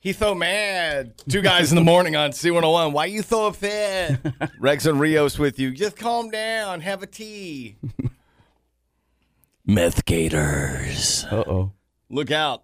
[0.00, 1.14] He so mad.
[1.28, 2.92] Two guys in the morning on C101.
[2.92, 4.20] Why you so upset?
[4.60, 5.72] Rex and Rios with you.
[5.72, 6.80] Just calm down.
[6.80, 7.76] Have a tea.
[9.66, 11.24] Meth gators.
[11.30, 11.72] Uh oh.
[12.08, 12.62] Look out.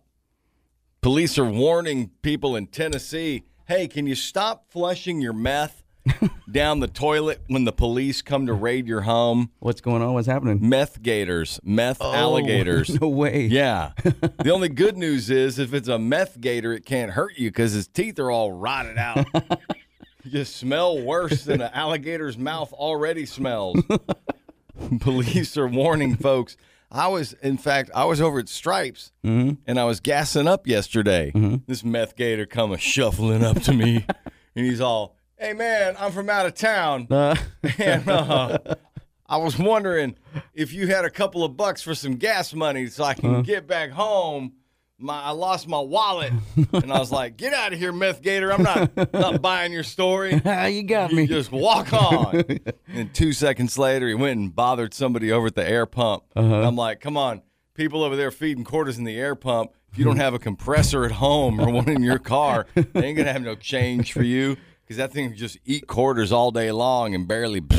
[1.01, 5.84] Police are warning people in Tennessee hey, can you stop flushing your meth
[6.51, 9.51] down the toilet when the police come to raid your home?
[9.61, 10.15] What's going on?
[10.15, 10.69] What's happening?
[10.69, 13.01] Meth gators, meth Oh, alligators.
[13.01, 13.47] No way.
[13.47, 13.93] Yeah.
[14.03, 17.73] the only good news is if it's a meth gator, it can't hurt you because
[17.73, 19.27] his teeth are all rotted out.
[20.25, 23.81] you smell worse than an alligator's mouth already smells.
[25.01, 26.57] Police are warning folks.
[26.91, 29.55] I was, in fact, I was over at Stripes mm-hmm.
[29.67, 31.33] and I was gassing up yesterday.
[31.35, 31.57] Mm-hmm.
[31.67, 34.07] This meth gator coming shuffling up to me
[34.55, 37.07] and he's all, hey man, I'm from out of town.
[37.11, 37.37] Uh,
[37.79, 38.59] And uh,
[39.27, 40.17] I was wondering
[40.53, 43.67] if you had a couple of bucks for some gas money so I can get
[43.67, 44.53] back home.
[44.97, 46.33] My I lost my wallet,
[46.73, 48.53] and I was like, "Get out of here, meth gator!
[48.53, 50.35] I'm not not buying your story.
[50.69, 51.27] you got You me.
[51.27, 52.45] just walk on."
[52.89, 56.23] and two seconds later, he went and bothered somebody over at the air pump.
[56.37, 57.43] And I'm like, "Come on,
[57.75, 59.73] people over there feeding quarters in the air pump.
[59.91, 63.17] If you don't have a compressor at home or one in your car, they ain't
[63.19, 67.15] gonna have no change for you." Because that thing just eat quarters all day long
[67.15, 67.61] and barely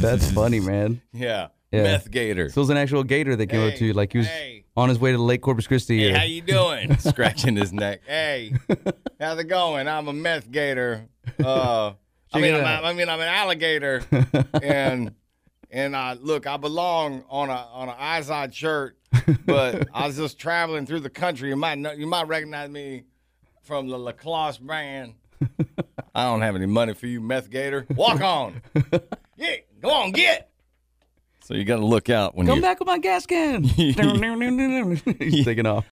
[0.00, 1.00] That's funny, man.
[1.12, 1.48] yeah.
[1.72, 1.82] Yeah.
[1.82, 2.48] Meth gator.
[2.48, 4.64] So it was an actual gator that came up to you, like he was hey.
[4.76, 5.98] on his way to Lake Corpus Christi.
[5.98, 6.96] Hey, or- how you doing?
[6.98, 8.02] Scratching his neck.
[8.06, 8.54] Hey,
[9.20, 9.88] how's it going?
[9.88, 11.08] I'm a meth gator.
[11.42, 11.92] Uh,
[12.32, 12.84] I mean, I'm.
[12.84, 14.02] I mean, I'm an alligator,
[14.62, 15.12] and
[15.70, 18.96] and I look, I belong on a on an Izod shirt,
[19.44, 21.48] but I was just traveling through the country.
[21.48, 23.04] You might know, you might recognize me
[23.62, 25.14] from the Lacoste brand.
[26.16, 27.86] I don't have any money for you, meth gator.
[27.94, 28.62] Walk on.
[29.38, 30.48] Yeah, go on, get.
[31.44, 33.64] So you got to look out when you Come you back with my gas can.
[35.18, 35.84] He's taking off.